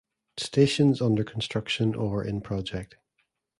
Stations 0.37 0.99
under 0.99 1.23
construction 1.23 1.93
or 1.93 2.25
in 2.25 2.41
project 2.41 2.95